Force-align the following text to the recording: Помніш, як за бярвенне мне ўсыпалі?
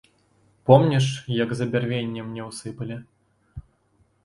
Помніш, 0.69 1.09
як 1.43 1.53
за 1.59 1.67
бярвенне 1.77 2.25
мне 2.31 2.49
ўсыпалі? 2.49 2.95